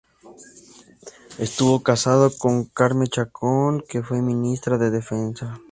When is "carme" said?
2.65-3.05